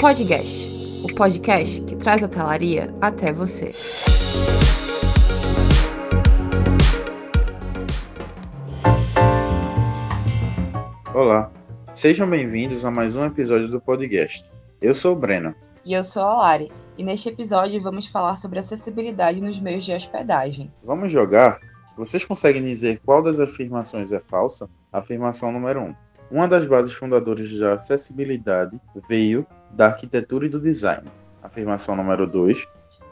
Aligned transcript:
Podcast, 0.00 1.02
o 1.02 1.12
podcast 1.12 1.82
que 1.82 1.96
traz 1.96 2.22
a 2.22 2.28
telaria 2.28 2.94
até 3.00 3.32
você. 3.32 3.70
Olá, 11.12 11.50
sejam 11.96 12.30
bem-vindos 12.30 12.84
a 12.84 12.92
mais 12.92 13.16
um 13.16 13.24
episódio 13.24 13.66
do 13.66 13.80
podcast. 13.80 14.44
Eu 14.80 14.94
sou 14.94 15.16
o 15.16 15.18
Breno. 15.18 15.52
E 15.84 15.94
eu 15.94 16.04
sou 16.04 16.22
a 16.22 16.36
Lari, 16.36 16.70
e 16.96 17.02
neste 17.02 17.30
episódio 17.30 17.82
vamos 17.82 18.06
falar 18.06 18.36
sobre 18.36 18.60
acessibilidade 18.60 19.42
nos 19.42 19.58
meios 19.58 19.84
de 19.84 19.92
hospedagem. 19.92 20.72
Vamos 20.84 21.10
jogar? 21.10 21.58
Vocês 21.96 22.24
conseguem 22.24 22.62
dizer 22.62 23.00
qual 23.04 23.20
das 23.20 23.40
afirmações 23.40 24.12
é 24.12 24.20
falsa? 24.20 24.70
Afirmação 24.92 25.50
número 25.50 25.80
1. 25.80 25.84
Um. 25.86 25.94
Uma 26.30 26.46
das 26.46 26.66
bases 26.66 26.92
fundadoras 26.92 27.50
da 27.58 27.72
acessibilidade 27.72 28.78
veio 29.08 29.44
da 29.70 29.86
arquitetura 29.86 30.46
e 30.46 30.48
do 30.48 30.60
design. 30.60 31.08
Afirmação 31.42 31.96
número 31.96 32.26
2. 32.26 32.66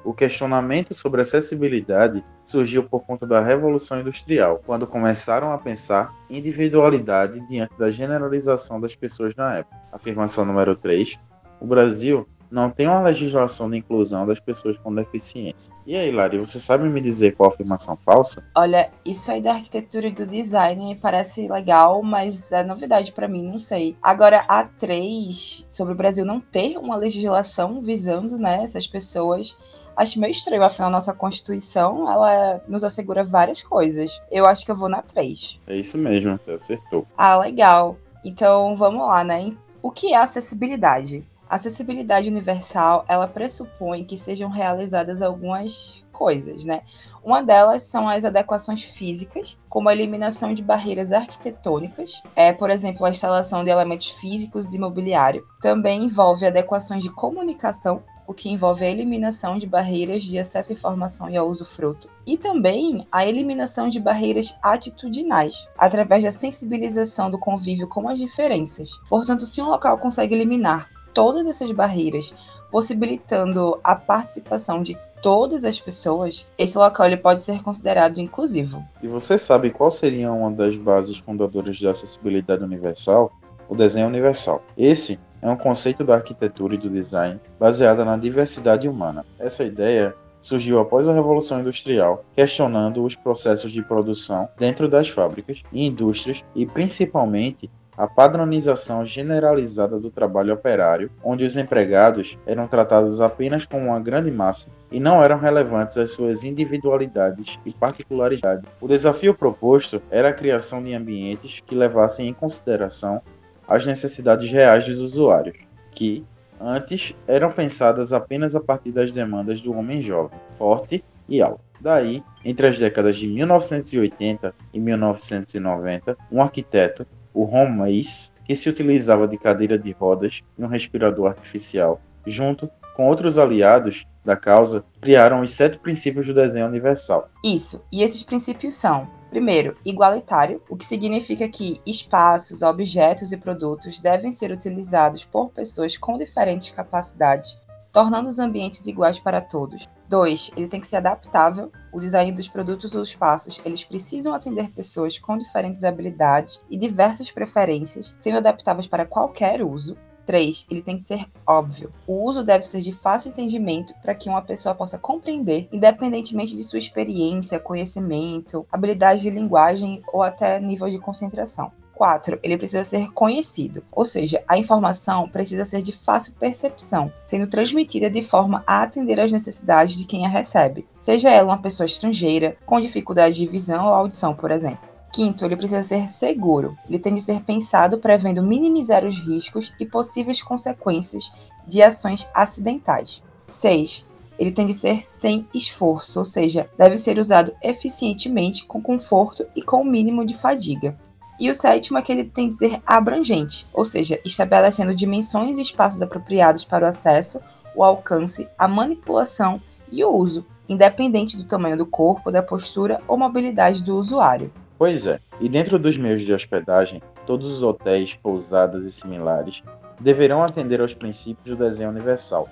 O 0.04 0.14
questionamento 0.14 0.94
sobre 0.94 1.20
acessibilidade 1.20 2.24
surgiu 2.44 2.84
por 2.84 3.00
conta 3.00 3.26
da 3.26 3.40
Revolução 3.40 4.00
Industrial, 4.00 4.62
quando 4.64 4.86
começaram 4.86 5.52
a 5.52 5.58
pensar 5.58 6.14
individualidade 6.30 7.40
diante 7.48 7.76
da 7.76 7.90
generalização 7.90 8.80
das 8.80 8.94
pessoas 8.94 9.34
na 9.34 9.56
época. 9.56 9.76
Afirmação 9.92 10.44
número 10.44 10.76
3. 10.76 11.18
O 11.60 11.66
Brasil 11.66 12.28
não 12.50 12.70
tem 12.70 12.86
uma 12.86 13.00
legislação 13.00 13.70
de 13.70 13.78
inclusão 13.78 14.26
das 14.26 14.40
pessoas 14.40 14.76
com 14.78 14.94
deficiência. 14.94 15.72
E 15.86 15.96
aí, 15.96 16.10
Lari, 16.10 16.38
você 16.38 16.58
sabe 16.58 16.88
me 16.88 17.00
dizer 17.00 17.34
qual 17.34 17.50
a 17.50 17.52
afirmação 17.52 17.96
falsa? 18.04 18.44
Olha, 18.54 18.90
isso 19.04 19.30
aí 19.30 19.42
da 19.42 19.52
arquitetura 19.52 20.08
e 20.08 20.12
do 20.12 20.26
design 20.26 20.94
parece 20.96 21.48
legal, 21.48 22.02
mas 22.02 22.36
é 22.50 22.62
novidade 22.62 23.12
para 23.12 23.28
mim, 23.28 23.48
não 23.48 23.58
sei. 23.58 23.96
Agora, 24.02 24.44
a 24.48 24.64
3, 24.64 25.66
sobre 25.70 25.94
o 25.94 25.96
Brasil 25.96 26.24
não 26.24 26.40
ter 26.40 26.76
uma 26.76 26.96
legislação 26.96 27.80
visando 27.80 28.38
né, 28.38 28.62
essas 28.62 28.86
pessoas, 28.86 29.56
acho 29.96 30.20
meio 30.20 30.30
estranho, 30.30 30.62
afinal, 30.62 30.90
nossa 30.90 31.14
Constituição, 31.14 32.10
ela 32.10 32.60
nos 32.68 32.84
assegura 32.84 33.24
várias 33.24 33.62
coisas. 33.62 34.20
Eu 34.30 34.46
acho 34.46 34.64
que 34.64 34.70
eu 34.70 34.76
vou 34.76 34.88
na 34.88 35.02
3. 35.02 35.60
É 35.66 35.76
isso 35.76 35.96
mesmo, 35.96 36.38
você 36.38 36.52
acertou. 36.52 37.06
Ah, 37.16 37.36
legal. 37.38 37.96
Então, 38.24 38.74
vamos 38.76 39.06
lá, 39.06 39.22
né? 39.24 39.52
O 39.82 39.90
que 39.90 40.12
é 40.12 40.16
acessibilidade? 40.16 41.24
A 41.48 41.54
acessibilidade 41.54 42.28
universal, 42.28 43.04
ela 43.08 43.28
pressupõe 43.28 44.04
que 44.04 44.16
sejam 44.16 44.50
realizadas 44.50 45.22
algumas 45.22 46.04
coisas, 46.12 46.64
né? 46.64 46.82
Uma 47.22 47.40
delas 47.40 47.84
são 47.84 48.08
as 48.08 48.24
adequações 48.24 48.82
físicas, 48.82 49.56
como 49.68 49.88
a 49.88 49.92
eliminação 49.92 50.52
de 50.52 50.62
barreiras 50.62 51.12
arquitetônicas, 51.12 52.20
é, 52.34 52.52
por 52.52 52.68
exemplo, 52.68 53.06
a 53.06 53.10
instalação 53.10 53.62
de 53.62 53.70
elementos 53.70 54.08
físicos 54.08 54.68
de 54.68 54.76
mobiliário. 54.76 55.46
Também 55.60 56.04
envolve 56.04 56.44
adequações 56.44 57.02
de 57.02 57.10
comunicação, 57.10 58.02
o 58.26 58.34
que 58.34 58.50
envolve 58.50 58.84
a 58.84 58.90
eliminação 58.90 59.56
de 59.56 59.68
barreiras 59.68 60.24
de 60.24 60.36
acesso 60.40 60.72
à 60.72 60.74
informação 60.74 61.30
e 61.30 61.36
ao 61.36 61.48
usufruto, 61.48 62.10
e 62.26 62.36
também 62.36 63.06
a 63.12 63.24
eliminação 63.24 63.88
de 63.88 64.00
barreiras 64.00 64.58
atitudinais, 64.60 65.54
através 65.78 66.24
da 66.24 66.32
sensibilização 66.32 67.30
do 67.30 67.38
convívio 67.38 67.88
com 67.88 68.08
as 68.08 68.18
diferenças. 68.18 68.90
Portanto, 69.08 69.46
se 69.46 69.62
um 69.62 69.66
local 69.66 69.96
consegue 69.98 70.34
eliminar 70.34 70.95
todas 71.16 71.46
essas 71.46 71.72
barreiras, 71.72 72.34
possibilitando 72.70 73.80
a 73.82 73.94
participação 73.94 74.82
de 74.82 74.98
todas 75.22 75.64
as 75.64 75.80
pessoas, 75.80 76.46
esse 76.58 76.76
local 76.76 77.06
ele 77.06 77.16
pode 77.16 77.40
ser 77.40 77.62
considerado 77.62 78.20
inclusivo. 78.20 78.84
E 79.02 79.08
você 79.08 79.38
sabe 79.38 79.70
qual 79.70 79.90
seria 79.90 80.30
uma 80.30 80.50
das 80.50 80.76
bases 80.76 81.16
fundadoras 81.16 81.80
da 81.80 81.92
acessibilidade 81.92 82.62
universal? 82.62 83.32
O 83.66 83.74
desenho 83.74 84.06
universal. 84.06 84.62
Esse 84.76 85.18
é 85.40 85.48
um 85.48 85.56
conceito 85.56 86.04
da 86.04 86.16
arquitetura 86.16 86.74
e 86.74 86.78
do 86.78 86.90
design 86.90 87.40
baseada 87.58 88.04
na 88.04 88.18
diversidade 88.18 88.86
humana. 88.86 89.24
Essa 89.38 89.64
ideia 89.64 90.14
surgiu 90.38 90.78
após 90.78 91.08
a 91.08 91.14
Revolução 91.14 91.60
Industrial, 91.60 92.22
questionando 92.34 93.02
os 93.02 93.14
processos 93.14 93.72
de 93.72 93.82
produção 93.82 94.48
dentro 94.58 94.86
das 94.86 95.08
fábricas 95.08 95.62
e 95.72 95.86
indústrias 95.86 96.44
e 96.54 96.66
principalmente 96.66 97.70
a 97.96 98.06
padronização 98.06 99.04
generalizada 99.04 99.98
do 99.98 100.10
trabalho 100.10 100.52
operário, 100.52 101.10
onde 101.24 101.44
os 101.44 101.56
empregados 101.56 102.38
eram 102.46 102.68
tratados 102.68 103.20
apenas 103.20 103.64
como 103.64 103.86
uma 103.86 104.00
grande 104.00 104.30
massa 104.30 104.68
e 104.90 105.00
não 105.00 105.22
eram 105.22 105.38
relevantes 105.38 105.96
às 105.96 106.10
suas 106.10 106.44
individualidades 106.44 107.58
e 107.64 107.72
particularidades. 107.72 108.68
O 108.80 108.86
desafio 108.86 109.34
proposto 109.34 110.02
era 110.10 110.28
a 110.28 110.34
criação 110.34 110.82
de 110.82 110.94
ambientes 110.94 111.62
que 111.66 111.74
levassem 111.74 112.28
em 112.28 112.34
consideração 112.34 113.22
as 113.66 113.84
necessidades 113.86 114.50
reais 114.50 114.84
dos 114.86 114.98
usuários, 115.00 115.56
que 115.92 116.24
antes 116.60 117.14
eram 117.26 117.50
pensadas 117.50 118.12
apenas 118.12 118.54
a 118.54 118.60
partir 118.60 118.92
das 118.92 119.12
demandas 119.12 119.60
do 119.60 119.72
homem 119.72 120.00
jovem, 120.00 120.38
forte 120.56 121.04
e 121.28 121.42
alto. 121.42 121.66
Daí, 121.80 122.22
entre 122.44 122.68
as 122.68 122.78
décadas 122.78 123.16
de 123.16 123.26
1980 123.26 124.54
e 124.72 124.80
1990, 124.80 126.16
um 126.32 126.40
arquiteto 126.40 127.06
o 127.36 127.44
Romais, 127.44 128.32
que 128.46 128.56
se 128.56 128.68
utilizava 128.70 129.28
de 129.28 129.36
cadeira 129.36 129.78
de 129.78 129.92
rodas 129.92 130.42
e 130.58 130.64
um 130.64 130.66
respirador 130.66 131.26
artificial, 131.26 132.00
junto 132.26 132.70
com 132.96 133.06
outros 133.06 133.36
aliados 133.36 134.06
da 134.24 134.34
causa, 134.34 134.82
criaram 135.02 135.42
os 135.42 135.52
sete 135.52 135.78
princípios 135.78 136.26
do 136.26 136.32
desenho 136.32 136.66
universal. 136.66 137.28
Isso, 137.44 137.82
e 137.92 138.02
esses 138.02 138.22
princípios 138.22 138.74
são: 138.74 139.06
primeiro, 139.28 139.76
igualitário, 139.84 140.62
o 140.70 140.76
que 140.76 140.86
significa 140.86 141.46
que 141.46 141.78
espaços, 141.84 142.62
objetos 142.62 143.32
e 143.32 143.36
produtos 143.36 143.98
devem 143.98 144.32
ser 144.32 144.50
utilizados 144.50 145.24
por 145.24 145.50
pessoas 145.50 145.94
com 145.98 146.16
diferentes 146.16 146.70
capacidades, 146.70 147.58
tornando 147.92 148.28
os 148.28 148.38
ambientes 148.38 148.86
iguais 148.86 149.18
para 149.18 149.42
todos. 149.42 149.86
2. 150.08 150.50
Ele 150.56 150.68
tem 150.68 150.80
que 150.80 150.88
ser 150.88 150.96
adaptável. 150.96 151.70
O 151.92 152.00
design 152.00 152.32
dos 152.32 152.48
produtos 152.48 152.94
ou 152.94 153.02
espaços, 153.02 153.60
eles 153.64 153.84
precisam 153.84 154.34
atender 154.34 154.70
pessoas 154.70 155.18
com 155.18 155.38
diferentes 155.38 155.84
habilidades 155.84 156.60
e 156.70 156.76
diversas 156.76 157.30
preferências, 157.30 158.14
sendo 158.20 158.38
adaptáveis 158.38 158.86
para 158.86 159.06
qualquer 159.06 159.62
uso. 159.62 159.96
3. 160.26 160.66
Ele 160.68 160.82
tem 160.82 161.00
que 161.00 161.06
ser 161.06 161.26
óbvio. 161.46 161.92
O 162.06 162.28
uso 162.28 162.42
deve 162.42 162.66
ser 162.66 162.80
de 162.80 162.92
fácil 162.92 163.30
entendimento 163.30 163.94
para 164.02 164.14
que 164.14 164.28
uma 164.28 164.42
pessoa 164.42 164.74
possa 164.74 164.98
compreender, 164.98 165.68
independentemente 165.72 166.56
de 166.56 166.64
sua 166.64 166.80
experiência, 166.80 167.60
conhecimento, 167.60 168.66
habilidade 168.70 169.22
de 169.22 169.30
linguagem 169.30 170.02
ou 170.12 170.22
até 170.22 170.58
nível 170.58 170.90
de 170.90 170.98
concentração. 170.98 171.70
4. 171.96 172.38
Ele 172.42 172.58
precisa 172.58 172.84
ser 172.84 173.10
conhecido, 173.12 173.82
ou 173.90 174.04
seja, 174.04 174.42
a 174.46 174.58
informação 174.58 175.28
precisa 175.28 175.64
ser 175.64 175.82
de 175.82 175.92
fácil 175.92 176.34
percepção, 176.38 177.12
sendo 177.26 177.46
transmitida 177.46 178.10
de 178.10 178.22
forma 178.22 178.62
a 178.66 178.82
atender 178.82 179.18
às 179.18 179.32
necessidades 179.32 179.96
de 179.96 180.04
quem 180.04 180.26
a 180.26 180.28
recebe, 180.28 180.86
seja 181.00 181.30
ela 181.30 181.52
uma 181.52 181.62
pessoa 181.62 181.86
estrangeira, 181.86 182.56
com 182.66 182.80
dificuldade 182.80 183.36
de 183.36 183.46
visão 183.46 183.86
ou 183.86 183.94
audição, 183.94 184.34
por 184.34 184.50
exemplo. 184.50 184.96
Quinto, 185.12 185.46
ele 185.46 185.56
precisa 185.56 185.82
ser 185.82 186.08
seguro. 186.08 186.76
Ele 186.86 186.98
tem 186.98 187.14
de 187.14 187.22
ser 187.22 187.40
pensado 187.40 187.96
prevendo 187.96 188.42
minimizar 188.42 189.02
os 189.02 189.18
riscos 189.18 189.72
e 189.80 189.86
possíveis 189.86 190.42
consequências 190.42 191.32
de 191.66 191.82
ações 191.82 192.28
acidentais. 192.34 193.22
6. 193.46 194.06
Ele 194.38 194.52
tem 194.52 194.66
de 194.66 194.74
ser 194.74 195.02
sem 195.02 195.48
esforço, 195.54 196.18
ou 196.18 196.24
seja, 196.24 196.68
deve 196.76 196.98
ser 196.98 197.18
usado 197.18 197.54
eficientemente, 197.62 198.66
com 198.66 198.82
conforto 198.82 199.46
e 199.56 199.62
com 199.62 199.80
o 199.80 199.84
mínimo 199.86 200.26
de 200.26 200.36
fadiga. 200.36 200.94
E 201.38 201.50
o 201.50 201.54
sétimo 201.54 201.98
é 201.98 202.02
que 202.02 202.10
ele 202.10 202.24
tem 202.24 202.48
de 202.48 202.56
ser 202.56 202.80
abrangente, 202.86 203.66
ou 203.72 203.84
seja, 203.84 204.18
estabelecendo 204.24 204.94
dimensões 204.94 205.58
e 205.58 205.62
espaços 205.62 206.00
apropriados 206.00 206.64
para 206.64 206.86
o 206.86 206.88
acesso, 206.88 207.40
o 207.74 207.84
alcance, 207.84 208.48
a 208.58 208.66
manipulação 208.66 209.60
e 209.92 210.02
o 210.02 210.10
uso, 210.10 210.46
independente 210.66 211.36
do 211.36 211.44
tamanho 211.44 211.76
do 211.76 211.84
corpo, 211.84 212.30
da 212.30 212.42
postura 212.42 213.00
ou 213.06 213.18
mobilidade 213.18 213.84
do 213.84 213.98
usuário. 213.98 214.50
Pois 214.78 215.06
é, 215.06 215.20
e 215.40 215.48
dentro 215.48 215.78
dos 215.78 215.96
meios 215.96 216.22
de 216.22 216.32
hospedagem, 216.32 217.02
todos 217.26 217.50
os 217.50 217.62
hotéis, 217.62 218.14
pousadas 218.14 218.84
e 218.84 218.92
similares 218.92 219.62
deverão 220.00 220.42
atender 220.42 220.80
aos 220.80 220.94
princípios 220.94 221.56
do 221.56 221.64
desenho 221.64 221.90
universal. 221.90 222.48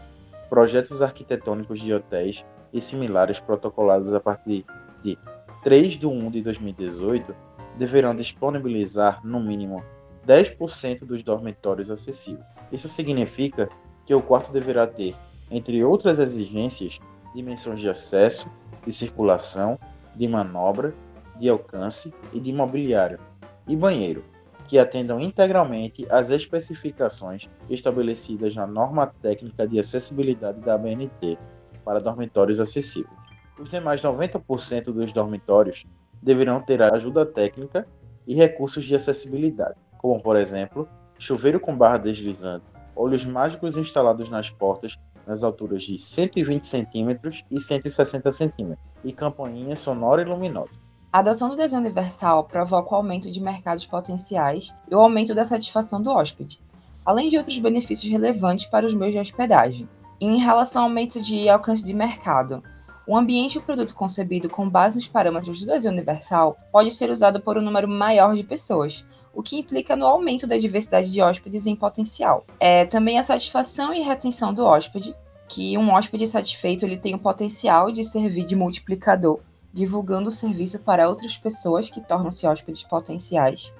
Projetos 0.48 1.02
arquitetônicos 1.02 1.80
de 1.80 1.92
hotéis 1.92 2.44
e 2.72 2.80
similares 2.80 3.40
protocolados 3.40 4.12
a 4.12 4.20
partir 4.20 4.64
de 5.02 5.18
3 5.62 5.94
de 5.94 6.06
1 6.06 6.30
de 6.30 6.42
2018 6.42 7.34
deverão 7.76 8.14
disponibilizar, 8.14 9.20
no 9.24 9.40
mínimo, 9.40 9.82
10% 10.26 11.00
dos 11.00 11.22
dormitórios 11.22 11.90
acessíveis. 11.90 12.44
Isso 12.72 12.88
significa 12.88 13.68
que 14.06 14.14
o 14.14 14.22
quarto 14.22 14.52
deverá 14.52 14.86
ter, 14.86 15.14
entre 15.50 15.82
outras 15.84 16.18
exigências, 16.18 16.98
dimensões 17.34 17.80
de 17.80 17.88
acesso, 17.88 18.46
de 18.84 18.92
circulação, 18.92 19.78
de 20.14 20.26
manobra, 20.28 20.94
de 21.38 21.48
alcance 21.48 22.14
e 22.32 22.40
de 22.40 22.52
mobiliário, 22.52 23.18
e 23.66 23.76
banheiro, 23.76 24.24
que 24.66 24.78
atendam 24.78 25.20
integralmente 25.20 26.06
às 26.10 26.30
especificações 26.30 27.48
estabelecidas 27.68 28.54
na 28.54 28.66
norma 28.66 29.06
técnica 29.06 29.66
de 29.66 29.78
acessibilidade 29.78 30.60
da 30.60 30.74
ABNT 30.74 31.38
para 31.84 32.00
dormitórios 32.00 32.60
acessíveis. 32.60 33.24
Os 33.58 33.68
demais 33.68 34.00
90% 34.02 34.84
dos 34.84 35.12
dormitórios 35.12 35.84
deverão 36.24 36.60
ter 36.60 36.80
ajuda 36.82 37.26
técnica 37.26 37.86
e 38.26 38.34
recursos 38.34 38.84
de 38.84 38.94
acessibilidade, 38.94 39.76
como, 39.98 40.20
por 40.22 40.36
exemplo, 40.36 40.88
chuveiro 41.18 41.60
com 41.60 41.76
barra 41.76 41.98
deslizante, 41.98 42.64
olhos 42.96 43.26
mágicos 43.26 43.76
instalados 43.76 44.30
nas 44.30 44.50
portas 44.50 44.98
nas 45.26 45.42
alturas 45.42 45.82
de 45.82 45.98
120 45.98 46.64
centímetros 46.66 47.44
e 47.50 47.58
160 47.58 48.30
centímetros, 48.30 48.86
e 49.02 49.12
campainha 49.12 49.76
sonora 49.76 50.22
e 50.22 50.24
luminosa. 50.24 50.72
A 51.12 51.20
adoção 51.20 51.48
do 51.48 51.56
desenho 51.56 51.80
universal 51.80 52.44
provoca 52.44 52.92
o 52.92 52.96
aumento 52.96 53.30
de 53.30 53.40
mercados 53.40 53.86
potenciais 53.86 54.74
e 54.90 54.94
o 54.94 54.98
aumento 54.98 55.34
da 55.34 55.44
satisfação 55.44 56.02
do 56.02 56.10
hóspede, 56.10 56.60
além 57.04 57.28
de 57.28 57.38
outros 57.38 57.58
benefícios 57.58 58.10
relevantes 58.10 58.66
para 58.66 58.86
os 58.86 58.94
meios 58.94 59.14
de 59.14 59.20
hospedagem. 59.20 59.88
Em 60.20 60.38
relação 60.38 60.82
ao 60.82 60.88
aumento 60.88 61.22
de 61.22 61.48
alcance 61.48 61.84
de 61.84 61.94
mercado, 61.94 62.62
um 63.06 63.16
ambiente 63.16 63.58
ou 63.58 63.64
produto 63.64 63.94
concebido 63.94 64.48
com 64.48 64.68
base 64.68 64.96
nos 64.96 65.06
parâmetros 65.06 65.60
do 65.60 65.66
desenho 65.66 65.92
universal 65.92 66.56
pode 66.72 66.90
ser 66.90 67.10
usado 67.10 67.40
por 67.40 67.58
um 67.58 67.62
número 67.62 67.86
maior 67.86 68.34
de 68.34 68.42
pessoas, 68.42 69.04
o 69.34 69.42
que 69.42 69.58
implica 69.58 69.94
no 69.94 70.06
aumento 70.06 70.46
da 70.46 70.56
diversidade 70.56 71.12
de 71.12 71.20
hóspedes 71.20 71.66
em 71.66 71.76
potencial. 71.76 72.44
É 72.58 72.86
também 72.86 73.18
a 73.18 73.22
satisfação 73.22 73.92
e 73.92 74.00
retenção 74.00 74.54
do 74.54 74.64
hóspede, 74.64 75.14
que 75.48 75.76
um 75.76 75.90
hóspede 75.90 76.26
satisfeito 76.26 76.86
ele 76.86 76.96
tem 76.96 77.14
o 77.14 77.18
potencial 77.18 77.92
de 77.92 78.04
servir 78.04 78.44
de 78.44 78.56
multiplicador, 78.56 79.38
divulgando 79.72 80.28
o 80.28 80.32
serviço 80.32 80.78
para 80.78 81.08
outras 81.08 81.36
pessoas 81.36 81.90
que 81.90 82.00
tornam-se 82.00 82.46
hóspedes 82.46 82.82
potenciais. 82.84 83.72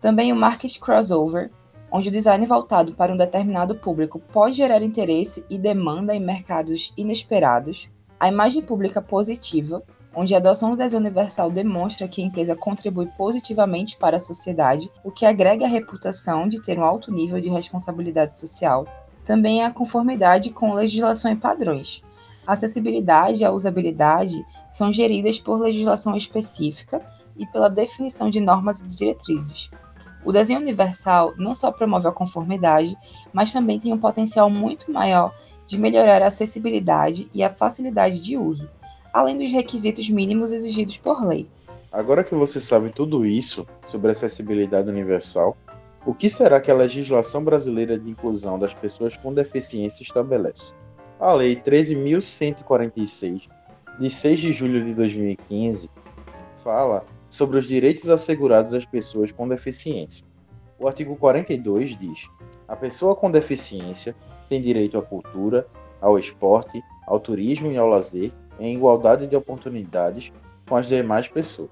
Também 0.00 0.32
o 0.32 0.36
market 0.36 0.78
crossover, 0.78 1.50
onde 1.92 2.08
o 2.08 2.12
design 2.12 2.46
voltado 2.46 2.94
para 2.94 3.12
um 3.12 3.16
determinado 3.16 3.74
público 3.74 4.18
pode 4.32 4.56
gerar 4.56 4.80
interesse 4.80 5.44
e 5.50 5.58
demanda 5.58 6.14
em 6.14 6.20
mercados 6.20 6.92
inesperados. 6.96 7.88
A 8.20 8.28
imagem 8.28 8.60
pública 8.60 9.00
positiva, 9.00 9.82
onde 10.14 10.34
a 10.34 10.36
adoção 10.36 10.70
do 10.70 10.76
desenho 10.76 11.00
universal 11.00 11.50
demonstra 11.50 12.06
que 12.06 12.20
a 12.20 12.24
empresa 12.26 12.54
contribui 12.54 13.06
positivamente 13.16 13.96
para 13.96 14.18
a 14.18 14.20
sociedade, 14.20 14.90
o 15.02 15.10
que 15.10 15.24
agrega 15.24 15.64
a 15.64 15.68
reputação 15.68 16.46
de 16.46 16.60
ter 16.60 16.78
um 16.78 16.84
alto 16.84 17.10
nível 17.10 17.40
de 17.40 17.48
responsabilidade 17.48 18.38
social. 18.38 18.86
Também 19.24 19.64
a 19.64 19.70
conformidade 19.70 20.50
com 20.50 20.74
legislação 20.74 21.32
e 21.32 21.36
padrões. 21.36 22.02
A 22.46 22.52
acessibilidade 22.52 23.40
e 23.40 23.44
a 23.46 23.52
usabilidade 23.52 24.44
são 24.70 24.92
geridas 24.92 25.38
por 25.38 25.58
legislação 25.58 26.14
específica 26.14 27.00
e 27.38 27.46
pela 27.46 27.70
definição 27.70 28.28
de 28.28 28.38
normas 28.38 28.80
e 28.80 28.84
diretrizes. 28.84 29.70
O 30.22 30.30
desenho 30.30 30.60
universal 30.60 31.32
não 31.38 31.54
só 31.54 31.72
promove 31.72 32.06
a 32.06 32.12
conformidade, 32.12 32.94
mas 33.32 33.50
também 33.50 33.78
tem 33.78 33.94
um 33.94 33.98
potencial 33.98 34.50
muito 34.50 34.92
maior 34.92 35.32
de 35.70 35.78
melhorar 35.78 36.20
a 36.20 36.26
acessibilidade 36.26 37.30
e 37.32 37.44
a 37.44 37.48
facilidade 37.48 38.20
de 38.20 38.36
uso, 38.36 38.68
além 39.12 39.38
dos 39.38 39.52
requisitos 39.52 40.10
mínimos 40.10 40.50
exigidos 40.50 40.96
por 40.96 41.24
lei. 41.24 41.46
Agora 41.92 42.24
que 42.24 42.34
você 42.34 42.58
sabe 42.58 42.90
tudo 42.90 43.24
isso 43.24 43.64
sobre 43.86 44.10
acessibilidade 44.10 44.88
universal, 44.88 45.56
o 46.04 46.12
que 46.12 46.28
será 46.28 46.60
que 46.60 46.72
a 46.72 46.74
legislação 46.74 47.44
brasileira 47.44 47.96
de 47.96 48.10
inclusão 48.10 48.58
das 48.58 48.74
pessoas 48.74 49.16
com 49.16 49.32
deficiência 49.32 50.02
estabelece? 50.02 50.74
A 51.20 51.32
Lei 51.32 51.54
13.146, 51.54 53.48
de 54.00 54.10
6 54.10 54.40
de 54.40 54.52
julho 54.52 54.84
de 54.84 54.92
2015, 54.92 55.88
fala 56.64 57.04
sobre 57.28 57.58
os 57.58 57.68
direitos 57.68 58.08
assegurados 58.08 58.74
às 58.74 58.84
pessoas 58.84 59.30
com 59.30 59.46
deficiência. 59.46 60.26
O 60.80 60.88
artigo 60.88 61.14
42 61.14 61.96
diz: 61.96 62.28
a 62.66 62.74
pessoa 62.74 63.14
com 63.14 63.30
deficiência 63.30 64.16
tem 64.50 64.60
direito 64.60 64.98
à 64.98 65.02
cultura, 65.02 65.66
ao 66.00 66.18
esporte, 66.18 66.82
ao 67.06 67.20
turismo 67.20 67.70
e 67.70 67.78
ao 67.78 67.88
lazer 67.88 68.32
em 68.58 68.74
igualdade 68.74 69.26
de 69.28 69.36
oportunidades 69.36 70.32
com 70.68 70.74
as 70.76 70.86
demais 70.86 71.28
pessoas. 71.28 71.70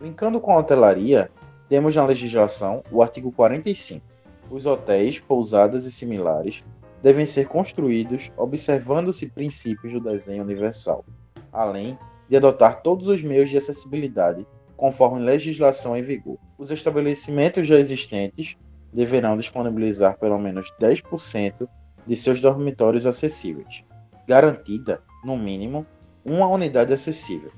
Linkando 0.00 0.40
com 0.40 0.52
a 0.52 0.58
hotelaria, 0.58 1.30
temos 1.68 1.96
na 1.96 2.06
legislação 2.06 2.82
o 2.90 3.02
artigo 3.02 3.32
45. 3.32 4.06
Os 4.48 4.64
hotéis, 4.64 5.18
pousadas 5.18 5.84
e 5.84 5.90
similares 5.90 6.62
devem 7.02 7.26
ser 7.26 7.48
construídos 7.48 8.30
observando-se 8.36 9.28
princípios 9.28 9.92
do 9.92 10.00
desenho 10.00 10.44
universal, 10.44 11.04
além 11.52 11.98
de 12.28 12.36
adotar 12.36 12.80
todos 12.80 13.08
os 13.08 13.22
meios 13.22 13.50
de 13.50 13.58
acessibilidade 13.58 14.46
conforme 14.76 15.20
legislação 15.20 15.96
em 15.96 16.02
vigor. 16.02 16.38
Os 16.56 16.70
estabelecimentos 16.70 17.66
já 17.66 17.76
existentes 17.76 18.56
deverão 18.92 19.36
disponibilizar 19.36 20.16
pelo 20.18 20.38
menos 20.38 20.72
10% 20.80 21.68
de 22.06 22.16
seus 22.16 22.40
dormitórios 22.40 23.06
acessíveis, 23.06 23.84
garantida, 24.26 25.02
no 25.24 25.36
mínimo, 25.36 25.86
uma 26.24 26.46
unidade 26.46 26.92
acessível. 26.92 27.52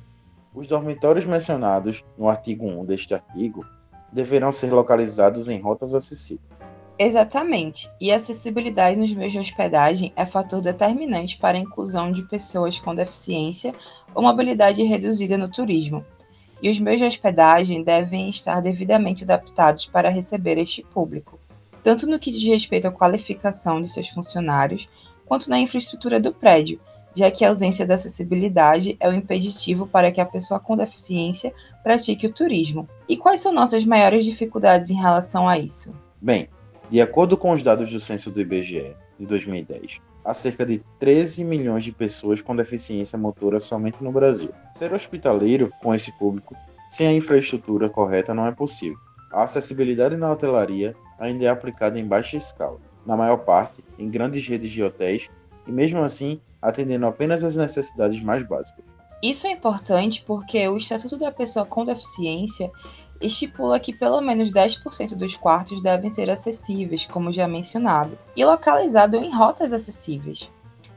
Os 0.54 0.66
dormitórios 0.66 1.24
mencionados 1.24 2.04
no 2.16 2.28
artigo 2.28 2.66
1 2.66 2.84
deste 2.84 3.14
artigo 3.14 3.64
deverão 4.12 4.52
ser 4.52 4.72
localizados 4.72 5.48
em 5.48 5.60
rotas 5.60 5.94
acessíveis. 5.94 6.56
Exatamente, 6.98 7.90
e 8.00 8.10
a 8.10 8.16
acessibilidade 8.16 8.96
nos 8.96 9.12
meios 9.12 9.32
de 9.32 9.38
hospedagem 9.38 10.14
é 10.16 10.24
fator 10.24 10.62
determinante 10.62 11.36
para 11.36 11.58
a 11.58 11.60
inclusão 11.60 12.10
de 12.10 12.22
pessoas 12.22 12.78
com 12.78 12.94
deficiência 12.94 13.74
ou 14.14 14.22
mobilidade 14.22 14.82
reduzida 14.82 15.36
no 15.36 15.50
turismo, 15.50 16.02
e 16.62 16.70
os 16.70 16.80
meios 16.80 17.00
de 17.00 17.06
hospedagem 17.06 17.82
devem 17.82 18.30
estar 18.30 18.62
devidamente 18.62 19.24
adaptados 19.24 19.84
para 19.86 20.08
receber 20.08 20.56
este 20.56 20.82
público, 20.82 21.35
tanto 21.86 22.04
no 22.04 22.18
que 22.18 22.32
diz 22.32 22.42
respeito 22.42 22.88
à 22.88 22.90
qualificação 22.90 23.80
de 23.80 23.88
seus 23.88 24.08
funcionários, 24.08 24.88
quanto 25.24 25.48
na 25.48 25.60
infraestrutura 25.60 26.18
do 26.18 26.34
prédio, 26.34 26.80
já 27.14 27.30
que 27.30 27.44
a 27.44 27.48
ausência 27.48 27.86
da 27.86 27.94
acessibilidade 27.94 28.96
é 28.98 29.08
o 29.08 29.12
impeditivo 29.12 29.86
para 29.86 30.10
que 30.10 30.20
a 30.20 30.26
pessoa 30.26 30.58
com 30.58 30.76
deficiência 30.76 31.54
pratique 31.84 32.26
o 32.26 32.32
turismo. 32.32 32.88
E 33.08 33.16
quais 33.16 33.38
são 33.38 33.52
nossas 33.52 33.84
maiores 33.84 34.24
dificuldades 34.24 34.90
em 34.90 34.96
relação 34.96 35.48
a 35.48 35.60
isso? 35.60 35.94
Bem, 36.20 36.48
de 36.90 37.00
acordo 37.00 37.36
com 37.36 37.52
os 37.52 37.62
dados 37.62 37.88
do 37.88 38.00
censo 38.00 38.32
do 38.32 38.40
IBGE 38.40 38.96
de 39.16 39.24
2010, 39.24 40.00
há 40.24 40.34
cerca 40.34 40.66
de 40.66 40.82
13 40.98 41.44
milhões 41.44 41.84
de 41.84 41.92
pessoas 41.92 42.42
com 42.42 42.56
deficiência 42.56 43.16
motora 43.16 43.60
somente 43.60 44.02
no 44.02 44.10
Brasil. 44.10 44.50
Ser 44.74 44.92
hospitaleiro 44.92 45.70
com 45.80 45.94
esse 45.94 46.10
público 46.18 46.56
sem 46.90 47.06
a 47.06 47.12
infraestrutura 47.12 47.88
correta 47.88 48.34
não 48.34 48.44
é 48.44 48.50
possível. 48.50 49.05
A 49.32 49.42
acessibilidade 49.42 50.16
na 50.16 50.30
hotelaria 50.30 50.94
ainda 51.18 51.44
é 51.44 51.48
aplicada 51.48 51.98
em 51.98 52.06
baixa 52.06 52.36
escala, 52.36 52.78
na 53.04 53.16
maior 53.16 53.38
parte 53.38 53.84
em 53.98 54.10
grandes 54.10 54.46
redes 54.46 54.70
de 54.70 54.82
hotéis 54.82 55.28
e 55.66 55.72
mesmo 55.72 56.00
assim 56.00 56.40
atendendo 56.60 57.06
apenas 57.06 57.44
às 57.44 57.56
necessidades 57.56 58.20
mais 58.20 58.42
básicas. 58.42 58.84
Isso 59.22 59.46
é 59.46 59.50
importante 59.50 60.22
porque 60.26 60.68
o 60.68 60.76
Estatuto 60.76 61.16
da 61.16 61.32
Pessoa 61.32 61.64
com 61.64 61.84
Deficiência 61.84 62.70
estipula 63.20 63.80
que 63.80 63.94
pelo 63.94 64.20
menos 64.20 64.52
10% 64.52 65.16
dos 65.16 65.36
quartos 65.36 65.82
devem 65.82 66.10
ser 66.10 66.30
acessíveis, 66.30 67.06
como 67.06 67.32
já 67.32 67.48
mencionado, 67.48 68.18
e 68.36 68.44
localizado 68.44 69.16
em 69.16 69.34
rotas 69.34 69.72
acessíveis. 69.72 70.50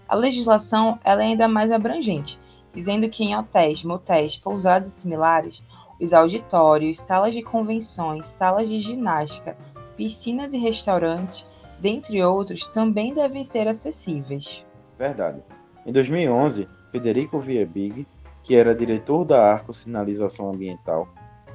A 0.07 0.15
legislação 0.15 0.99
é 1.03 1.11
ainda 1.11 1.47
mais 1.47 1.71
abrangente, 1.71 2.37
dizendo 2.73 3.09
que 3.09 3.23
em 3.23 3.35
hotéis, 3.35 3.83
motéis, 3.83 4.35
pousadas 4.35 4.91
e 4.91 4.99
similares, 4.99 5.61
os 5.99 6.13
auditórios, 6.13 6.99
salas 6.99 7.33
de 7.33 7.41
convenções, 7.41 8.25
salas 8.27 8.69
de 8.69 8.79
ginástica, 8.79 9.57
piscinas 9.97 10.53
e 10.53 10.57
restaurantes, 10.57 11.45
dentre 11.79 12.23
outros, 12.23 12.67
também 12.69 13.13
devem 13.13 13.43
ser 13.43 13.67
acessíveis. 13.67 14.63
Verdade. 14.97 15.41
Em 15.85 15.91
2011, 15.91 16.67
Federico 16.91 17.39
Viebig, 17.39 18.07
que 18.43 18.55
era 18.55 18.75
diretor 18.75 19.25
da 19.25 19.51
Arco 19.51 19.73
Sinalização 19.73 20.49
Ambiental, 20.49 21.07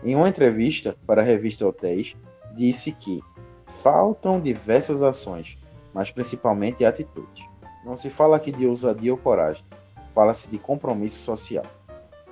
em 0.02 0.14
uma 0.14 0.28
entrevista 0.28 0.96
para 1.06 1.22
a 1.22 1.24
revista 1.24 1.66
Hotéis, 1.66 2.14
disse 2.54 2.92
que 2.92 3.22
faltam 3.82 4.40
diversas 4.40 5.02
ações, 5.02 5.58
mas 5.92 6.10
principalmente 6.10 6.84
atitudes. 6.84 7.44
Não 7.84 7.96
se 7.96 8.10
fala 8.10 8.36
aqui 8.36 8.52
de 8.52 8.66
ousadia 8.66 9.12
ou 9.12 9.18
coragem, 9.18 9.64
fala-se 10.14 10.48
de 10.48 10.58
compromisso 10.58 11.20
social. 11.20 11.64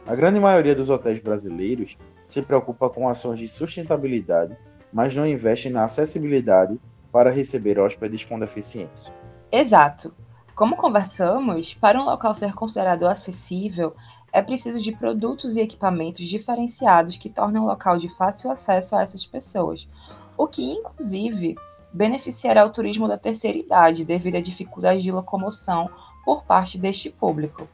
A 0.05 0.17
grande 0.17 0.41
maioria 0.41 0.75
dos 0.75 0.91
hotéis 0.91 1.21
brasileiros 1.21 1.97
se 2.27 2.43
preocupa 2.43 2.91
com 2.91 3.09
ações 3.09 3.39
de 3.39 3.47
sustentabilidade, 3.47 4.57
mas 4.93 5.15
não 5.15 5.27
investem 5.27 5.71
na 5.71 5.85
acessibilidade 5.85 6.79
para 7.13 7.31
receber 7.31 7.79
hóspedes 7.79 8.25
com 8.25 8.39
deficiência. 8.39 9.15
Exato. 9.51 10.13
Como 10.57 10.77
conversamos, 10.77 11.75
para 11.75 12.01
um 12.01 12.05
local 12.05 12.35
ser 12.35 12.53
considerado 12.53 13.07
acessível, 13.07 13.95
é 14.33 14.43
preciso 14.43 14.83
de 14.83 14.93
produtos 14.93 15.57
e 15.57 15.61
equipamentos 15.61 16.27
diferenciados 16.27 17.17
que 17.17 17.31
tornem 17.31 17.63
o 17.63 17.67
local 17.67 17.97
de 17.97 18.09
fácil 18.17 18.51
acesso 18.51 18.97
a 18.97 19.03
essas 19.03 19.25
pessoas, 19.25 19.89
o 20.37 20.49
que, 20.49 20.65
inclusive, 20.65 21.55
beneficiará 21.93 22.65
o 22.65 22.71
turismo 22.71 23.07
da 23.07 23.19
terceira 23.19 23.59
idade 23.59 24.05
devido 24.05 24.37
à 24.37 24.41
dificuldade 24.41 25.03
de 25.03 25.13
locomoção 25.13 25.89
por 26.25 26.45
parte 26.45 26.79
deste 26.79 27.09
público. 27.09 27.69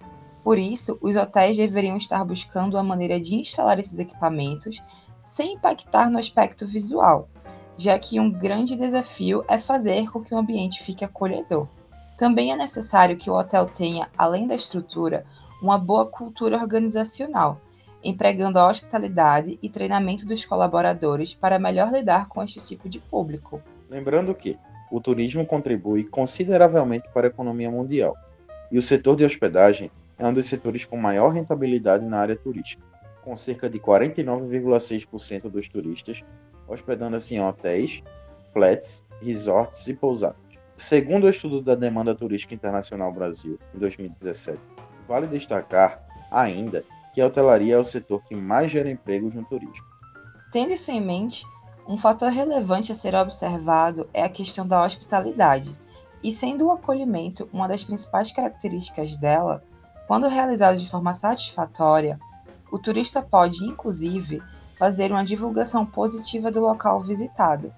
Por 0.48 0.58
isso, 0.58 0.96
os 1.02 1.14
hotéis 1.14 1.58
deveriam 1.58 1.98
estar 1.98 2.24
buscando 2.24 2.78
a 2.78 2.82
maneira 2.82 3.20
de 3.20 3.34
instalar 3.34 3.78
esses 3.78 3.98
equipamentos 3.98 4.82
sem 5.26 5.52
impactar 5.52 6.10
no 6.10 6.18
aspecto 6.18 6.66
visual, 6.66 7.28
já 7.76 7.98
que 7.98 8.18
um 8.18 8.30
grande 8.30 8.74
desafio 8.74 9.44
é 9.46 9.58
fazer 9.58 10.10
com 10.10 10.22
que 10.22 10.34
o 10.34 10.38
ambiente 10.38 10.82
fique 10.82 11.04
acolhedor. 11.04 11.68
Também 12.16 12.50
é 12.50 12.56
necessário 12.56 13.18
que 13.18 13.28
o 13.28 13.34
hotel 13.34 13.66
tenha, 13.66 14.08
além 14.16 14.46
da 14.46 14.54
estrutura, 14.54 15.26
uma 15.60 15.76
boa 15.76 16.06
cultura 16.06 16.56
organizacional, 16.56 17.60
empregando 18.02 18.58
a 18.58 18.70
hospitalidade 18.70 19.58
e 19.62 19.68
treinamento 19.68 20.24
dos 20.24 20.46
colaboradores 20.46 21.34
para 21.34 21.58
melhor 21.58 21.92
lidar 21.92 22.26
com 22.26 22.42
este 22.42 22.58
tipo 22.66 22.88
de 22.88 22.98
público. 22.98 23.60
Lembrando 23.90 24.34
que, 24.34 24.56
o 24.90 24.98
turismo 24.98 25.44
contribui 25.44 26.04
consideravelmente 26.04 27.06
para 27.12 27.26
a 27.26 27.28
economia 27.28 27.70
mundial, 27.70 28.16
e 28.72 28.78
o 28.78 28.82
setor 28.82 29.14
de 29.14 29.26
hospedagem 29.26 29.90
é 30.18 30.26
um 30.26 30.34
dos 30.34 30.46
setores 30.46 30.84
com 30.84 30.96
maior 30.96 31.30
rentabilidade 31.30 32.04
na 32.04 32.18
área 32.18 32.36
turística, 32.36 32.82
com 33.22 33.36
cerca 33.36 33.68
de 33.70 33.78
49,6% 33.78 35.48
dos 35.48 35.68
turistas 35.68 36.24
hospedando-se 36.68 37.34
em 37.34 37.40
hotéis, 37.40 38.02
flats, 38.52 39.02
resorts 39.22 39.88
e 39.88 39.94
pousadas. 39.94 40.36
Segundo 40.76 41.24
o 41.24 41.30
estudo 41.30 41.60
da 41.60 41.74
demanda 41.74 42.14
turística 42.14 42.54
internacional 42.54 43.12
Brasil, 43.12 43.58
em 43.74 43.78
2017, 43.78 44.60
vale 45.08 45.26
destacar 45.26 46.06
ainda 46.30 46.84
que 47.12 47.20
a 47.20 47.26
hotelaria 47.26 47.74
é 47.74 47.78
o 47.78 47.84
setor 47.84 48.22
que 48.24 48.36
mais 48.36 48.70
gera 48.70 48.90
empregos 48.90 49.34
no 49.34 49.44
turismo. 49.44 49.84
Tendo 50.52 50.72
isso 50.72 50.90
em 50.90 51.00
mente, 51.00 51.44
um 51.86 51.96
fator 51.96 52.30
relevante 52.30 52.92
a 52.92 52.94
ser 52.94 53.14
observado 53.14 54.08
é 54.12 54.22
a 54.22 54.28
questão 54.28 54.66
da 54.66 54.84
hospitalidade, 54.84 55.74
e 56.22 56.30
sendo 56.30 56.66
o 56.66 56.70
acolhimento 56.70 57.48
uma 57.52 57.66
das 57.66 57.82
principais 57.82 58.30
características 58.30 59.16
dela, 59.16 59.64
quando 60.08 60.26
realizado 60.26 60.78
de 60.78 60.88
forma 60.88 61.12
satisfatória, 61.12 62.18
o 62.72 62.78
turista 62.78 63.20
pode, 63.20 63.62
inclusive, 63.62 64.42
fazer 64.78 65.12
uma 65.12 65.22
divulgação 65.22 65.84
positiva 65.84 66.50
do 66.50 66.60
local 66.60 67.00
visitado. 67.00 67.70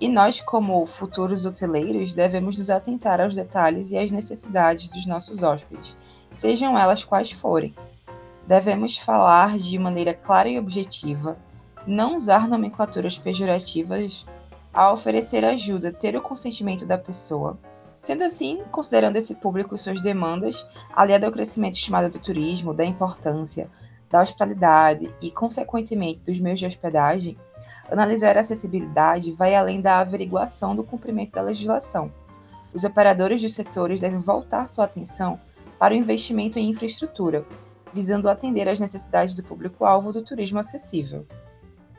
E 0.00 0.08
nós, 0.08 0.40
como 0.40 0.86
futuros 0.86 1.44
hoteleiros, 1.44 2.14
devemos 2.14 2.58
nos 2.58 2.70
atentar 2.70 3.20
aos 3.20 3.34
detalhes 3.34 3.92
e 3.92 3.98
às 3.98 4.10
necessidades 4.10 4.88
dos 4.88 5.04
nossos 5.04 5.42
hóspedes, 5.42 5.94
sejam 6.38 6.78
elas 6.78 7.04
quais 7.04 7.32
forem. 7.32 7.74
Devemos 8.46 8.96
falar 8.96 9.58
de 9.58 9.78
maneira 9.78 10.14
clara 10.14 10.48
e 10.48 10.58
objetiva, 10.58 11.36
não 11.86 12.16
usar 12.16 12.48
nomenclaturas 12.48 13.18
pejorativas 13.18 14.24
ao 14.72 14.94
oferecer 14.94 15.44
ajuda, 15.44 15.92
ter 15.92 16.16
o 16.16 16.22
consentimento 16.22 16.86
da 16.86 16.96
pessoa. 16.96 17.58
Sendo 18.04 18.22
assim, 18.22 18.62
considerando 18.70 19.16
esse 19.16 19.34
público 19.34 19.74
e 19.74 19.78
suas 19.78 20.02
demandas, 20.02 20.66
aliado 20.94 21.24
ao 21.24 21.32
crescimento 21.32 21.76
estimado 21.76 22.10
do 22.10 22.18
turismo, 22.18 22.74
da 22.74 22.84
importância, 22.84 23.70
da 24.10 24.20
hospitalidade 24.20 25.10
e, 25.22 25.30
consequentemente, 25.30 26.20
dos 26.20 26.38
meios 26.38 26.60
de 26.60 26.66
hospedagem, 26.66 27.38
analisar 27.90 28.36
a 28.36 28.40
acessibilidade 28.40 29.32
vai 29.32 29.54
além 29.54 29.80
da 29.80 30.00
averiguação 30.00 30.76
do 30.76 30.84
cumprimento 30.84 31.32
da 31.32 31.40
legislação. 31.40 32.12
Os 32.74 32.84
operadores 32.84 33.40
dos 33.40 33.54
setores 33.54 34.02
devem 34.02 34.18
voltar 34.18 34.68
sua 34.68 34.84
atenção 34.84 35.40
para 35.78 35.94
o 35.94 35.96
investimento 35.96 36.58
em 36.58 36.68
infraestrutura, 36.68 37.46
visando 37.94 38.28
atender 38.28 38.68
às 38.68 38.78
necessidades 38.78 39.32
do 39.32 39.42
público-alvo 39.42 40.12
do 40.12 40.22
turismo 40.22 40.58
acessível. 40.58 41.26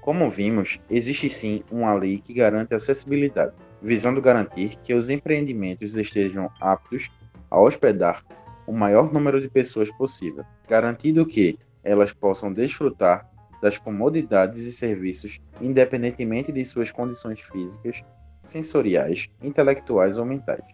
Como 0.02 0.30
vimos, 0.30 0.80
existe 0.88 1.32
sim 1.32 1.64
uma 1.72 1.96
lei 1.96 2.20
que 2.20 2.32
garante 2.32 2.76
acessibilidade, 2.76 3.54
visando 3.86 4.20
garantir 4.20 4.78
que 4.84 4.96
os 4.96 5.10
empreendimentos 5.10 5.96
estejam 5.96 6.50
aptos 6.60 7.12
a 7.52 7.62
hospedar 7.62 8.26
o 8.66 8.74
maior 8.74 9.14
número 9.14 9.40
de 9.40 9.48
pessoas 9.48 9.92
possível, 9.96 10.44
garantindo 10.68 11.24
que 11.24 11.60
elas 11.84 12.12
possam 12.12 12.52
desfrutar 12.52 13.30
das 13.62 13.78
comodidades 13.78 14.62
e 14.62 14.74
serviços 14.74 15.40
independentemente 15.62 16.52
de 16.52 16.66
suas 16.66 16.92
condições 16.92 17.40
físicas, 17.42 18.04
sensoriais, 18.44 19.30
intelectuais 19.42 20.18
ou 20.18 20.26
mentais. 20.26 20.66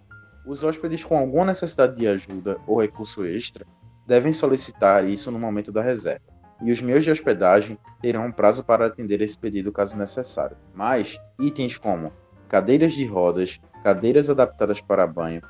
Os 0.46 0.64
hóspedes 0.64 1.04
com 1.04 1.18
alguma 1.18 1.48
necessidade 1.48 1.98
de 1.98 2.08
ajuda 2.08 2.58
ou 2.66 2.82
recurso 2.82 3.26
extra 3.26 3.66
devem 4.08 4.32
solicitar 4.32 5.06
isso 5.06 5.30
no 5.30 5.38
momento 5.38 5.70
da 5.70 5.82
reserva 5.82 6.32
e 6.62 6.72
os 6.72 6.82
meios 6.82 7.04
de 7.04 7.12
hospedagem 7.12 7.78
terão 8.02 8.26
um 8.28 8.32
prazo 8.32 8.64
para 8.64 8.86
atender 8.86 9.20
esse 9.22 9.38
pedido 9.38 9.72
caso 9.72 9.98
necessário. 9.98 10.56
Mas 10.74 11.20
itens 11.40 11.78
como 11.78 12.14
cadeiras 12.52 12.92
de 12.92 13.06
rodas, 13.06 13.62
cadeiras 13.82 14.30
adaptadas 14.30 14.82
para 14.82 15.08
banho, 15.08 15.42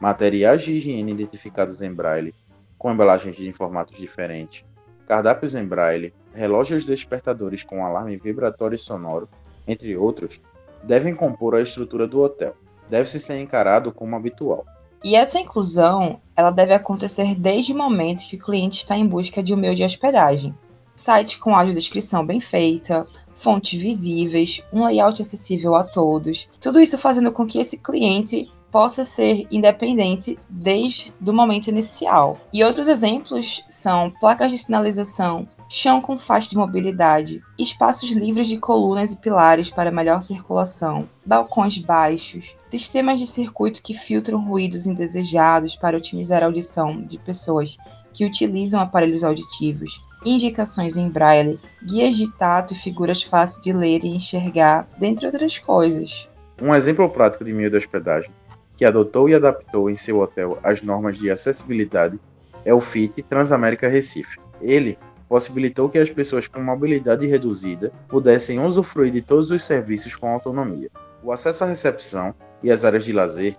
materiais 0.00 0.60
de 0.60 0.72
higiene 0.72 1.12
identificados 1.12 1.80
em 1.80 1.94
braille, 1.94 2.34
com 2.76 2.90
embalagens 2.90 3.36
de 3.36 3.52
formatos 3.52 3.96
diferentes, 3.96 4.64
cardápios 5.06 5.54
em 5.54 5.64
braille, 5.64 6.12
relógios 6.34 6.84
despertadores 6.84 7.62
com 7.62 7.86
alarme 7.86 8.16
vibratório 8.16 8.74
e 8.74 8.78
sonoro, 8.78 9.28
entre 9.68 9.96
outros, 9.96 10.40
devem 10.82 11.14
compor 11.14 11.54
a 11.54 11.60
estrutura 11.60 12.08
do 12.08 12.20
hotel. 12.20 12.56
Deve-se 12.90 13.20
ser 13.20 13.38
encarado 13.38 13.92
como 13.92 14.16
habitual. 14.16 14.66
E 15.04 15.14
essa 15.14 15.38
inclusão, 15.38 16.20
ela 16.34 16.50
deve 16.50 16.74
acontecer 16.74 17.36
desde 17.36 17.72
o 17.72 17.78
momento 17.78 18.28
que 18.28 18.34
o 18.34 18.40
cliente 18.40 18.78
está 18.78 18.96
em 18.96 19.06
busca 19.06 19.44
de 19.44 19.54
um 19.54 19.56
meio 19.56 19.76
de 19.76 19.84
hospedagem. 19.84 20.52
Site 20.96 21.38
com 21.38 21.54
audiodescrição 21.54 22.26
bem 22.26 22.40
feita, 22.40 23.06
fontes 23.40 23.80
visíveis, 23.80 24.62
um 24.72 24.84
layout 24.84 25.20
acessível 25.22 25.74
a 25.74 25.84
todos. 25.84 26.48
Tudo 26.60 26.80
isso 26.80 26.98
fazendo 26.98 27.32
com 27.32 27.46
que 27.46 27.58
esse 27.58 27.76
cliente 27.76 28.50
possa 28.70 29.04
ser 29.04 29.46
independente 29.50 30.38
desde 30.48 31.12
o 31.26 31.32
momento 31.32 31.68
inicial. 31.68 32.38
E 32.52 32.62
outros 32.62 32.86
exemplos 32.86 33.64
são 33.68 34.10
placas 34.20 34.52
de 34.52 34.58
sinalização, 34.58 35.48
chão 35.68 36.00
com 36.00 36.18
faixa 36.18 36.50
de 36.50 36.56
mobilidade, 36.56 37.42
espaços 37.58 38.10
livres 38.10 38.46
de 38.46 38.58
colunas 38.58 39.12
e 39.12 39.16
pilares 39.16 39.70
para 39.70 39.90
melhor 39.90 40.22
circulação, 40.22 41.08
balcões 41.24 41.78
baixos, 41.78 42.54
sistemas 42.70 43.18
de 43.18 43.26
circuito 43.26 43.82
que 43.82 43.94
filtram 43.94 44.44
ruídos 44.44 44.86
indesejados 44.86 45.76
para 45.76 45.96
otimizar 45.96 46.42
a 46.42 46.46
audição 46.46 47.02
de 47.02 47.18
pessoas 47.18 47.76
que 48.12 48.24
utilizam 48.24 48.80
aparelhos 48.80 49.22
auditivos, 49.22 50.00
indicações 50.24 50.96
em 50.96 51.08
braille, 51.08 51.58
guias 51.84 52.16
de 52.16 52.30
tato 52.32 52.74
e 52.74 52.76
figuras 52.76 53.22
fáceis 53.22 53.62
de 53.62 53.72
ler 53.72 54.04
e 54.04 54.08
enxergar, 54.08 54.88
dentre 54.98 55.26
outras 55.26 55.58
coisas. 55.58 56.28
Um 56.60 56.74
exemplo 56.74 57.08
prático 57.08 57.44
de 57.44 57.52
meio 57.52 57.70
de 57.70 57.76
hospedagem 57.76 58.30
que 58.78 58.84
adotou 58.84 59.28
e 59.28 59.34
adaptou 59.34 59.90
em 59.90 59.96
seu 59.96 60.20
hotel 60.20 60.56
as 60.62 60.82
normas 60.82 61.18
de 61.18 61.28
acessibilidade 61.28 62.18
é 62.64 62.72
o 62.72 62.80
FIT 62.80 63.22
Transamérica 63.22 63.88
Recife. 63.88 64.38
Ele 64.60 64.96
possibilitou 65.28 65.88
que 65.88 65.98
as 65.98 66.08
pessoas 66.08 66.46
com 66.46 66.62
mobilidade 66.62 67.26
reduzida 67.26 67.92
pudessem 68.08 68.60
usufruir 68.60 69.12
de 69.12 69.20
todos 69.20 69.50
os 69.50 69.64
serviços 69.64 70.14
com 70.14 70.28
autonomia. 70.28 70.88
O 71.24 71.32
acesso 71.32 71.64
à 71.64 71.66
recepção 71.66 72.32
e 72.62 72.70
às 72.70 72.84
áreas 72.84 73.04
de 73.04 73.12
lazer 73.12 73.56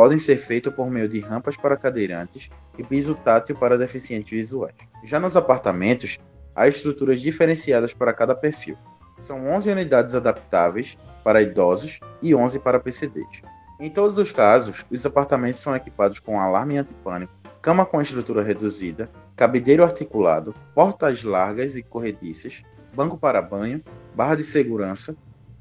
podem 0.00 0.18
ser 0.18 0.38
feitos 0.38 0.72
por 0.72 0.90
meio 0.90 1.06
de 1.06 1.20
rampas 1.20 1.58
para 1.58 1.76
cadeirantes 1.76 2.48
e 2.78 2.82
piso 2.82 3.14
tátil 3.14 3.54
para 3.54 3.76
deficientes 3.76 4.30
visuais. 4.30 4.74
Já 5.04 5.20
nos 5.20 5.36
apartamentos, 5.36 6.18
há 6.56 6.66
estruturas 6.66 7.20
diferenciadas 7.20 7.92
para 7.92 8.14
cada 8.14 8.34
perfil. 8.34 8.78
São 9.18 9.46
11 9.50 9.68
unidades 9.68 10.14
adaptáveis 10.14 10.96
para 11.22 11.42
idosos 11.42 12.00
e 12.22 12.34
11 12.34 12.60
para 12.60 12.80
PCDs. 12.80 13.42
Em 13.78 13.90
todos 13.90 14.16
os 14.16 14.32
casos, 14.32 14.86
os 14.90 15.04
apartamentos 15.04 15.60
são 15.60 15.76
equipados 15.76 16.18
com 16.18 16.40
alarme 16.40 16.78
antipânico, 16.78 17.34
cama 17.60 17.84
com 17.84 18.00
estrutura 18.00 18.42
reduzida, 18.42 19.10
cabideiro 19.36 19.84
articulado, 19.84 20.54
portas 20.74 21.22
largas 21.22 21.76
e 21.76 21.82
corrediças, 21.82 22.62
banco 22.94 23.18
para 23.18 23.42
banho, 23.42 23.84
barra 24.14 24.36
de 24.36 24.44
segurança 24.44 25.14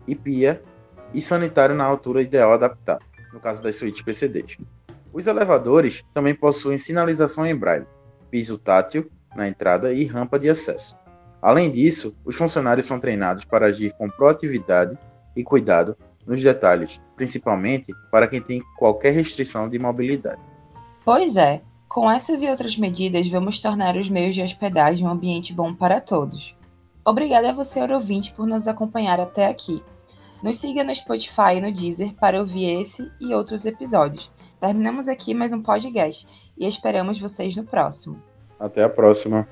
e 0.08 0.16
pia 0.16 0.62
e 1.14 1.22
sanitário 1.22 1.76
na 1.76 1.84
altura 1.84 2.22
ideal 2.22 2.54
adaptado, 2.54 3.04
no 3.34 3.40
caso 3.40 3.62
das 3.62 3.76
suítes 3.76 4.02
PCDs. 4.02 4.58
Os 5.12 5.28
elevadores 5.28 6.04
também 6.14 6.36
possuem 6.36 6.78
sinalização 6.78 7.46
em 7.46 7.56
braille, 7.56 7.86
piso 8.30 8.58
tátil 8.58 9.10
na 9.36 9.48
entrada 9.48 9.92
e 9.92 10.06
rampa 10.06 10.38
de 10.38 10.50
acesso. 10.50 10.96
Além 11.42 11.72
disso, 11.72 12.16
os 12.26 12.36
funcionários 12.36 12.86
são 12.86 13.00
treinados 13.00 13.46
para 13.46 13.68
agir 13.68 13.94
com 13.94 14.10
proatividade 14.10 14.98
e 15.36 15.44
cuidado 15.44 15.96
nos 16.26 16.44
detalhes, 16.44 17.02
principalmente 17.16 17.94
para 18.12 18.28
quem 18.28 18.42
tem 18.42 18.62
qualquer 18.78 19.14
restrição 19.14 19.70
de 19.70 19.80
mobilidade. 19.80 20.42
Pois 21.04 21.38
é, 21.38 21.62
com 21.88 22.12
essas 22.12 22.44
e 22.44 22.48
outras 22.48 22.78
medidas, 22.78 23.28
vamos 23.30 23.60
tornar 23.60 23.96
os 23.96 24.10
meios 24.10 24.36
de 24.36 24.44
hospedagem 24.44 25.08
um 25.08 25.10
ambiente 25.10 25.54
bom 25.54 25.74
para 25.74 26.00
todos. 26.00 26.56
Obrigada 27.04 27.50
a 27.50 27.54
você, 27.54 27.82
ouvinte, 27.82 28.32
por 28.34 28.46
nos 28.46 28.68
acompanhar 28.68 29.20
até 29.20 29.48
aqui. 29.48 29.82
Nos 30.42 30.58
siga 30.58 30.84
no 30.86 30.96
Spotify 30.96 31.56
e 31.58 31.62
no 31.62 31.72
Deezer 31.72 32.14
para 32.14 32.40
ouvir 32.40 32.82
esse 32.82 33.12
e 33.20 33.34
outros 33.34 33.66
episódios. 33.66 34.32
Terminamos 34.60 35.10
aqui 35.10 35.34
mais 35.34 35.52
um 35.52 35.62
podcast 35.62 36.26
e 36.58 36.66
esperamos 36.66 37.20
vocês 37.20 37.56
no 37.58 37.66
próximo. 37.66 38.22
Até 38.58 38.84
a 38.84 38.90
próxima. 38.90 39.48